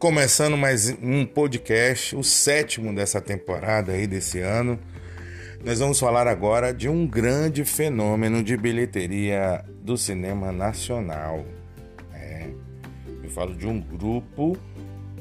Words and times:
começando 0.00 0.56
mais 0.56 0.96
um 1.02 1.26
podcast, 1.26 2.16
o 2.16 2.24
sétimo 2.24 2.94
dessa 2.94 3.20
temporada 3.20 3.92
aí 3.92 4.06
desse 4.06 4.38
ano. 4.40 4.78
Nós 5.62 5.78
vamos 5.78 6.00
falar 6.00 6.26
agora 6.26 6.72
de 6.72 6.88
um 6.88 7.06
grande 7.06 7.66
fenômeno 7.66 8.42
de 8.42 8.56
bilheteria 8.56 9.62
do 9.82 9.98
cinema 9.98 10.50
nacional. 10.50 11.44
É, 12.14 12.48
eu 13.22 13.28
falo 13.28 13.54
de 13.54 13.66
um 13.66 13.78
grupo 13.78 14.56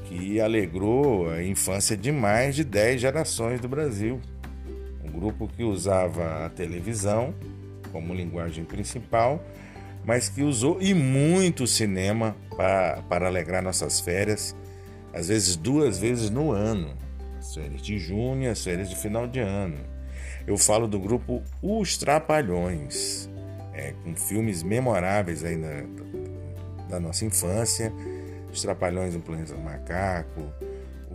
que 0.05 0.39
alegrou 0.39 1.29
a 1.29 1.43
infância 1.43 1.97
de 1.97 2.09
mais 2.09 2.55
de 2.55 2.63
10 2.63 3.01
gerações 3.01 3.59
do 3.59 3.67
Brasil. 3.67 4.21
Um 5.03 5.11
grupo 5.11 5.49
que 5.49 5.61
usava 5.61 6.45
a 6.45 6.49
televisão 6.49 7.35
como 7.91 8.13
linguagem 8.13 8.63
principal, 8.63 9.43
mas 10.05 10.29
que 10.29 10.41
usou 10.41 10.77
e 10.79 10.93
muito 10.93 11.67
cinema 11.67 12.33
para, 12.55 13.01
para 13.09 13.27
alegrar 13.27 13.61
nossas 13.61 13.99
férias 13.99 14.55
às 15.13 15.27
vezes 15.27 15.55
duas 15.55 15.97
vezes 15.97 16.29
no 16.29 16.51
ano, 16.51 16.93
as 17.37 17.53
férias 17.53 17.81
de 17.81 17.97
junho 17.97 18.43
e 18.43 18.47
as 18.47 18.63
férias 18.63 18.89
de 18.89 18.95
final 18.95 19.27
de 19.27 19.39
ano. 19.39 19.77
Eu 20.45 20.57
falo 20.57 20.87
do 20.87 20.99
grupo 20.99 21.41
Os 21.61 21.97
Trapalhões, 21.97 23.29
é, 23.73 23.93
com 24.03 24.15
filmes 24.15 24.63
memoráveis 24.63 25.43
aí 25.43 25.55
na, 25.55 25.83
da 26.89 26.99
nossa 26.99 27.25
infância, 27.25 27.91
Os 28.51 28.61
Trapalhões 28.61 29.13
no 29.13 29.21
Planeta 29.21 29.53
do 29.53 29.61
Macaco, 29.61 30.51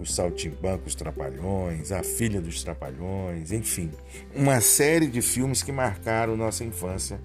Os 0.01 0.15
Saltimbancos 0.15 0.95
Trapalhões, 0.95 1.93
A 1.93 2.03
Filha 2.03 2.41
dos 2.41 2.63
Trapalhões, 2.63 3.53
enfim, 3.53 3.91
uma 4.35 4.61
série 4.61 5.07
de 5.07 5.21
filmes 5.21 5.63
que 5.63 5.73
marcaram 5.73 6.37
nossa 6.37 6.65
infância 6.65 7.21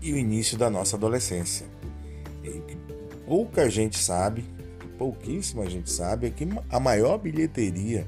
e 0.00 0.12
o 0.12 0.16
início 0.16 0.56
da 0.56 0.70
nossa 0.70 0.96
adolescência. 0.96 1.66
E 2.44 2.76
pouca 3.26 3.68
gente 3.68 3.98
sabe 3.98 4.44
pouquíssima 4.96 5.68
gente 5.68 5.90
sabe 5.90 6.26
é 6.26 6.30
que 6.30 6.46
a 6.70 6.80
maior 6.80 7.18
bilheteria 7.18 8.06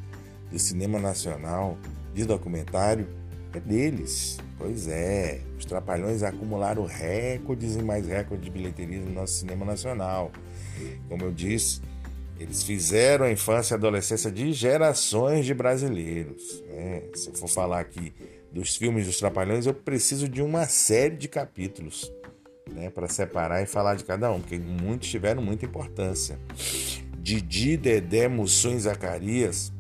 do 0.51 0.59
cinema 0.59 0.99
nacional 0.99 1.77
de 2.15 2.25
documentário 2.25 3.07
é 3.53 3.61
deles. 3.61 4.39
Pois 4.59 4.89
é, 4.89 5.41
os 5.57 5.65
Trapalhões 5.65 6.23
acumularam 6.23 6.85
recordes 6.85 7.77
e 7.77 7.83
mais 7.83 8.09
recordes 8.09 8.45
de 8.45 8.51
bilheteria 8.51 9.01
no 9.01 9.13
nosso 9.13 9.35
cinema 9.35 9.65
nacional. 9.65 10.33
Como 11.09 11.23
eu 11.25 11.33
disse, 11.33 11.81
eles 12.39 12.63
fizeram 12.63 13.25
a 13.25 13.31
infância 13.31 13.75
e 13.75 13.77
adolescência 13.77 14.31
de 14.31 14.53
gerações 14.53 15.47
de 15.47 15.55
brasileiros. 15.55 16.63
É, 16.71 17.05
se 17.15 17.29
eu 17.29 17.35
for 17.35 17.49
falar 17.49 17.81
aqui 17.81 18.13
dos 18.53 18.77
filmes 18.77 19.07
dos 19.07 19.19
Trapalhões, 19.19 19.67
eu 19.67 19.75
preciso 19.75 20.29
de 20.29 20.43
uma 20.43 20.67
série 20.67 21.17
de 21.17 21.29
capítulos 21.29 22.11
né, 22.73 22.91
para 22.91 23.09
separar 23.09 23.63
e 23.63 23.67
falar 23.67 23.95
de 23.95 24.05
cada 24.05 24.31
um, 24.31 24.41
porque 24.41 24.59
muitos 24.59 25.09
tiveram 25.09 25.43
muita 25.43 25.65
importância. 25.65 26.39
Didi, 27.19 27.77
Dedé, 27.77 28.29
Mussum 28.29 28.77
e 28.77 28.81
Zacarias, 28.81 29.73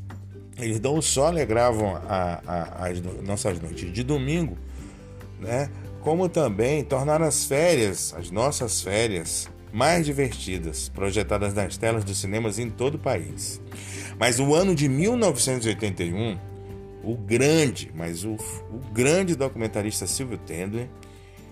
eles 0.58 0.80
não 0.80 1.00
só 1.00 1.26
alegravam 1.26 1.96
a, 1.96 2.42
a, 2.46 2.88
as 2.88 3.00
nossas 3.26 3.60
noites 3.60 3.92
de 3.92 4.02
domingo, 4.02 4.58
né, 5.40 5.70
como 6.00 6.28
também 6.28 6.84
tornaram 6.84 7.26
as 7.26 7.44
férias, 7.44 8.14
as 8.16 8.30
nossas 8.30 8.82
férias, 8.82 9.48
mais 9.72 10.06
divertidas, 10.06 10.88
projetadas 10.88 11.54
nas 11.54 11.76
telas 11.76 12.04
dos 12.04 12.18
cinemas 12.18 12.58
em 12.58 12.70
todo 12.70 12.94
o 12.94 12.98
país. 12.98 13.60
Mas 14.18 14.40
o 14.40 14.54
ano 14.54 14.74
de 14.74 14.88
1981, 14.88 16.38
o 17.04 17.16
grande, 17.16 17.92
mas 17.94 18.24
o, 18.24 18.32
o 18.32 18.78
grande 18.92 19.36
documentarista 19.36 20.06
Silvio 20.06 20.38
Tendler 20.38 20.88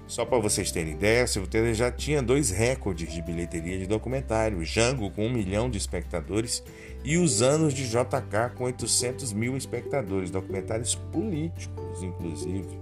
só 0.06 0.24
para 0.24 0.38
vocês 0.38 0.70
terem 0.70 0.92
ideia, 0.92 1.26
Silvio 1.26 1.50
Taylor 1.50 1.74
já 1.74 1.90
tinha 1.90 2.22
dois 2.22 2.50
recordes 2.50 3.12
de 3.12 3.20
bilheteria 3.20 3.78
de 3.78 3.86
documentário: 3.86 4.62
Django 4.64 5.10
com 5.10 5.26
um 5.26 5.32
milhão 5.32 5.68
de 5.68 5.78
espectadores 5.78 6.62
e 7.04 7.18
Os 7.18 7.42
Anos 7.42 7.74
de 7.74 7.88
JK 7.88 8.54
com 8.54 8.64
800 8.64 9.32
mil 9.32 9.56
espectadores, 9.56 10.30
documentários 10.30 10.94
políticos, 10.94 12.02
inclusive. 12.02 12.80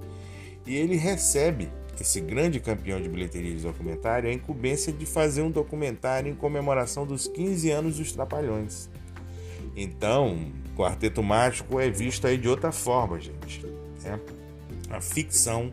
E 0.66 0.76
ele 0.76 0.96
recebe, 0.96 1.70
esse 2.00 2.20
grande 2.20 2.60
campeão 2.60 3.00
de 3.00 3.08
bilheteria 3.08 3.54
de 3.54 3.62
documentário, 3.62 4.28
a 4.28 4.32
incumbência 4.32 4.92
de 4.92 5.06
fazer 5.06 5.42
um 5.42 5.50
documentário 5.50 6.30
em 6.30 6.34
comemoração 6.34 7.06
dos 7.06 7.28
15 7.28 7.70
anos 7.70 7.98
dos 7.98 8.12
Trapalhões. 8.12 8.88
Então, 9.76 10.52
Quarteto 10.76 11.22
Mágico 11.22 11.78
é 11.80 11.90
visto 11.90 12.26
aí 12.26 12.36
de 12.36 12.48
outra 12.48 12.72
forma, 12.72 13.20
gente. 13.20 13.64
Né? 14.02 14.18
A 14.90 15.00
ficção 15.00 15.72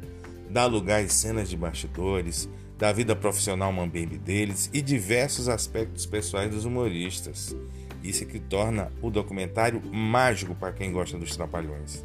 dá 0.52 0.66
lugar 0.66 1.02
às 1.02 1.14
cenas 1.14 1.50
de 1.50 1.56
bastidores, 1.56 2.50
da 2.78 2.92
vida 2.92 3.16
profissional 3.16 3.72
mambembe 3.72 4.18
deles 4.18 4.70
e 4.74 4.82
diversos 4.82 5.48
aspectos 5.48 6.06
pessoais 6.06 6.52
dos 6.52 6.66
humoristas. 6.66 7.56
Isso 8.04 8.24
é 8.24 8.28
que 8.28 8.40
torna 8.40 8.92
o 9.02 9.10
documentário 9.10 9.82
mágico 9.94 10.56
para 10.56 10.74
quem 10.74 10.92
gosta 10.92 11.18
dos 11.18 11.36
trapalhões. 11.36 12.04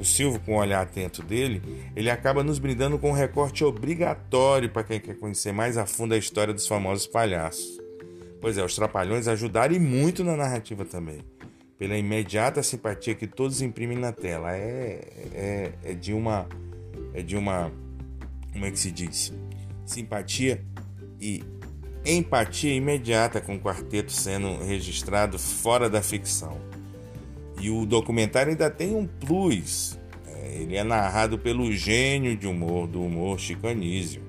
O 0.00 0.04
Silvio, 0.04 0.40
com 0.40 0.54
o 0.54 0.58
olhar 0.58 0.82
atento 0.82 1.22
dele, 1.22 1.62
ele 1.94 2.10
acaba 2.10 2.42
nos 2.42 2.58
brindando 2.58 2.98
com 2.98 3.10
um 3.10 3.14
recorte 3.14 3.64
obrigatório 3.64 4.70
para 4.70 4.84
quem 4.84 5.00
quer 5.00 5.16
conhecer 5.16 5.52
mais 5.52 5.76
a 5.76 5.86
fundo 5.86 6.14
a 6.14 6.18
história 6.18 6.52
dos 6.52 6.66
famosos 6.66 7.06
palhaços. 7.06 7.80
Pois 8.40 8.58
é, 8.58 8.64
os 8.64 8.74
trapalhões 8.74 9.28
ajudaram 9.28 9.74
e 9.74 9.78
muito 9.78 10.24
na 10.24 10.36
narrativa 10.36 10.84
também. 10.84 11.20
Pela 11.78 11.96
imediata 11.96 12.62
simpatia 12.62 13.14
que 13.14 13.26
todos 13.26 13.60
imprimem 13.60 13.98
na 13.98 14.12
tela. 14.12 14.54
É, 14.56 15.00
é, 15.34 15.72
é 15.84 15.92
de 15.94 16.12
uma 16.12 16.48
de 17.22 17.36
uma, 17.36 17.72
como 18.52 18.64
é 18.64 18.70
que 18.70 18.78
se 18.78 18.90
diz? 18.90 19.32
Simpatia 19.84 20.64
e 21.20 21.42
empatia 22.04 22.74
imediata 22.74 23.40
com 23.40 23.56
o 23.56 23.60
quarteto 23.60 24.12
sendo 24.12 24.62
registrado 24.64 25.38
fora 25.38 25.90
da 25.90 26.02
ficção. 26.02 26.58
E 27.60 27.70
o 27.70 27.86
documentário 27.86 28.50
ainda 28.50 28.70
tem 28.70 28.94
um 28.94 29.06
plus. 29.06 29.98
É, 30.26 30.58
ele 30.60 30.76
é 30.76 30.84
narrado 30.84 31.38
pelo 31.38 31.72
gênio 31.72 32.36
de 32.36 32.46
humor 32.46 32.86
do 32.86 33.02
humor 33.02 33.40
Chico 33.40 33.66
Anísio. 33.66 34.22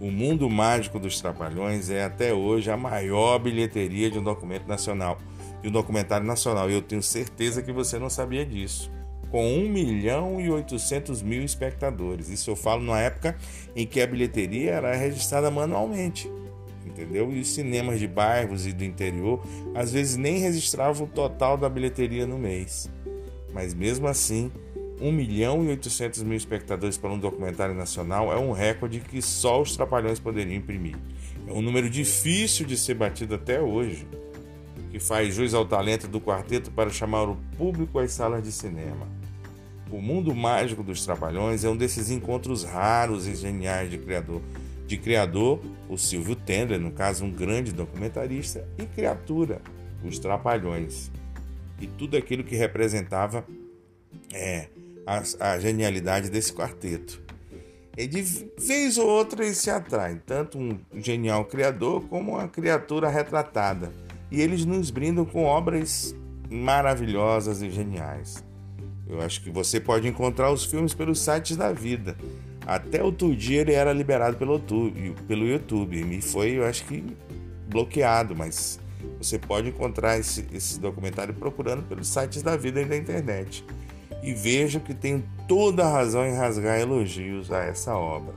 O 0.00 0.10
Mundo 0.10 0.48
Mágico 0.48 0.98
dos 0.98 1.20
Trapalhões 1.20 1.90
é 1.90 2.04
até 2.04 2.32
hoje 2.32 2.70
a 2.70 2.76
maior 2.76 3.38
bilheteria 3.38 4.10
de 4.10 4.18
um 4.18 4.22
documento 4.22 4.66
nacional, 4.66 5.18
de 5.60 5.68
um 5.68 5.72
documentário 5.72 6.26
nacional. 6.26 6.70
E 6.70 6.74
eu 6.74 6.82
tenho 6.82 7.02
certeza 7.02 7.62
que 7.62 7.72
você 7.72 7.98
não 7.98 8.10
sabia 8.10 8.44
disso 8.44 8.90
com 9.32 9.48
1 9.48 9.68
milhão 9.70 10.38
e 10.38 10.50
800 10.50 11.22
mil 11.22 11.42
espectadores. 11.42 12.28
Isso 12.28 12.50
eu 12.50 12.54
falo 12.54 12.82
na 12.84 13.00
época 13.00 13.34
em 13.74 13.86
que 13.86 13.98
a 14.02 14.06
bilheteria 14.06 14.72
era 14.72 14.94
registrada 14.94 15.50
manualmente, 15.50 16.30
entendeu? 16.84 17.32
E 17.32 17.40
os 17.40 17.48
cinemas 17.48 17.98
de 17.98 18.06
bairros 18.06 18.66
e 18.66 18.74
do 18.74 18.84
interior 18.84 19.42
às 19.74 19.90
vezes 19.90 20.18
nem 20.18 20.36
registravam 20.38 21.06
o 21.06 21.08
total 21.08 21.56
da 21.56 21.66
bilheteria 21.66 22.26
no 22.26 22.38
mês. 22.38 22.90
Mas 23.54 23.72
mesmo 23.72 24.06
assim, 24.06 24.52
1 25.00 25.10
milhão 25.10 25.64
e 25.64 25.68
800 25.68 26.22
mil 26.22 26.36
espectadores 26.36 26.98
para 26.98 27.10
um 27.10 27.18
documentário 27.18 27.74
nacional 27.74 28.30
é 28.30 28.36
um 28.36 28.52
recorde 28.52 29.00
que 29.00 29.22
só 29.22 29.62
os 29.62 29.74
trapalhões 29.74 30.20
poderiam 30.20 30.56
imprimir. 30.56 30.96
É 31.48 31.52
um 31.52 31.62
número 31.62 31.88
difícil 31.88 32.66
de 32.66 32.76
ser 32.76 32.94
batido 32.94 33.34
até 33.34 33.62
hoje, 33.62 34.06
que 34.90 35.00
faz 35.00 35.34
jus 35.34 35.54
ao 35.54 35.64
talento 35.64 36.06
do 36.06 36.20
quarteto 36.20 36.70
para 36.70 36.90
chamar 36.90 37.30
o 37.30 37.36
público 37.56 37.98
às 37.98 38.12
salas 38.12 38.42
de 38.42 38.52
cinema. 38.52 39.21
O 39.92 40.00
mundo 40.00 40.34
mágico 40.34 40.82
dos 40.82 41.04
Trapalhões 41.04 41.64
é 41.64 41.68
um 41.68 41.76
desses 41.76 42.10
encontros 42.10 42.64
raros 42.64 43.26
e 43.26 43.34
geniais 43.34 43.90
de 43.90 43.98
criador. 43.98 44.40
De 44.86 44.96
criador, 44.96 45.62
o 45.86 45.98
Silvio 45.98 46.34
Tendler, 46.34 46.80
no 46.80 46.90
caso 46.90 47.26
um 47.26 47.30
grande 47.30 47.72
documentarista, 47.72 48.66
e 48.78 48.86
criatura, 48.86 49.60
os 50.02 50.18
Trapalhões. 50.18 51.10
E 51.78 51.86
tudo 51.86 52.16
aquilo 52.16 52.42
que 52.42 52.56
representava 52.56 53.46
é, 54.32 54.68
a, 55.06 55.52
a 55.52 55.58
genialidade 55.58 56.30
desse 56.30 56.54
quarteto. 56.54 57.20
E 57.94 58.06
de 58.06 58.22
vez 58.56 58.96
ou 58.96 59.06
outra 59.06 59.44
eles 59.44 59.58
se 59.58 59.68
atraem, 59.68 60.22
tanto 60.24 60.58
um 60.58 60.78
genial 60.94 61.44
criador 61.44 62.08
como 62.08 62.32
uma 62.32 62.48
criatura 62.48 63.10
retratada. 63.10 63.92
E 64.30 64.40
eles 64.40 64.64
nos 64.64 64.90
brindam 64.90 65.26
com 65.26 65.44
obras 65.44 66.16
maravilhosas 66.48 67.60
e 67.60 67.70
geniais. 67.70 68.42
Eu 69.12 69.20
acho 69.20 69.42
que 69.42 69.50
você 69.50 69.78
pode 69.78 70.08
encontrar 70.08 70.50
os 70.50 70.64
filmes 70.64 70.94
pelos 70.94 71.20
sites 71.20 71.54
da 71.54 71.70
vida. 71.70 72.16
Até 72.66 73.02
outro 73.02 73.36
dia 73.36 73.60
ele 73.60 73.74
era 73.74 73.92
liberado 73.92 74.38
pelo 74.38 74.54
YouTube, 74.54 75.14
pelo 75.28 75.46
YouTube 75.46 76.16
e 76.16 76.22
foi, 76.22 76.52
eu 76.56 76.64
acho 76.64 76.86
que, 76.86 77.04
bloqueado, 77.68 78.34
mas 78.34 78.80
você 79.18 79.38
pode 79.38 79.68
encontrar 79.68 80.18
esse, 80.18 80.46
esse 80.50 80.80
documentário 80.80 81.34
procurando 81.34 81.82
pelos 81.82 82.08
sites 82.08 82.42
da 82.42 82.56
vida 82.56 82.80
e 82.80 82.86
da 82.86 82.96
internet. 82.96 83.62
E 84.22 84.32
veja 84.32 84.80
que 84.80 84.94
tenho 84.94 85.22
toda 85.46 85.84
a 85.84 85.92
razão 85.92 86.24
em 86.24 86.34
rasgar 86.34 86.80
elogios 86.80 87.52
a 87.52 87.64
essa 87.64 87.94
obra. 87.94 88.34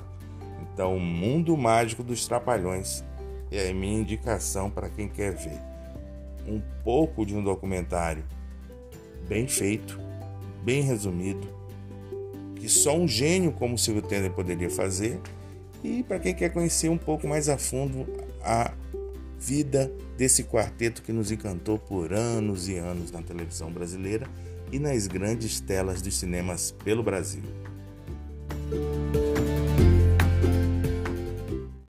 Então, 0.62 0.98
o 0.98 1.00
Mundo 1.00 1.56
Mágico 1.56 2.04
dos 2.04 2.28
Trapalhões 2.28 3.01
é 3.50 3.69
a 3.69 3.74
minha 3.74 4.01
indicação 4.01 4.69
para 4.69 4.89
quem 4.89 5.07
quer 5.07 5.33
ver 5.33 5.62
um 6.48 6.62
pouco 6.83 7.25
de 7.25 7.33
um 7.33 7.42
documentário 7.44 8.24
bem 9.28 9.48
feito, 9.48 10.00
bem 10.65 10.81
resumido, 10.81 11.47
que 12.56 12.67
só 12.67 12.97
um 12.97 13.07
gênio 13.07 13.51
como 13.51 13.77
Silvio 13.77 14.01
Tender 14.01 14.31
poderia 14.31 14.69
fazer. 14.69 15.21
E 15.83 16.01
para 16.01 16.17
quem 16.17 16.33
quer 16.33 16.50
conhecer 16.50 16.89
um 16.89 16.97
pouco 16.97 17.27
mais 17.27 17.47
a 17.47 17.57
fundo 17.57 18.07
a 18.44 18.73
vida 19.39 19.94
desse 20.17 20.44
quarteto 20.44 21.03
que 21.03 21.13
nos 21.13 21.31
encantou 21.31 21.77
por 21.77 22.12
anos 22.12 22.67
e 22.67 22.77
anos 22.77 23.12
na 23.12 23.21
televisão 23.21 23.71
brasileira 23.71 24.27
e 24.71 24.79
nas 24.79 25.06
grandes 25.06 25.59
telas 25.59 26.01
dos 26.01 26.17
cinemas 26.17 26.73
pelo 26.83 27.03
Brasil. 27.03 27.44